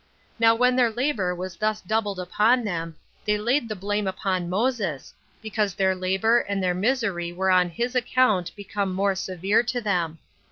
Now 0.39 0.55
when 0.55 0.75
their 0.75 0.89
labor 0.89 1.35
was 1.35 1.57
thus 1.57 1.79
doubled 1.79 2.17
upon 2.19 2.63
them, 2.63 2.95
they 3.23 3.37
laid 3.37 3.69
the 3.69 3.75
blame 3.75 4.07
upon 4.07 4.49
Moses, 4.49 5.13
because 5.43 5.75
their 5.75 5.93
labor 5.93 6.39
and 6.39 6.63
their 6.63 6.73
misery 6.73 7.31
were 7.31 7.51
on 7.51 7.69
his 7.69 7.93
account 7.93 8.51
become 8.55 8.95
more 8.95 9.13
severe 9.13 9.61
to 9.61 9.79
them. 9.79 10.17